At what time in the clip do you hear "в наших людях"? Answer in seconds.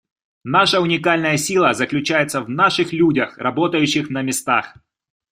2.41-3.37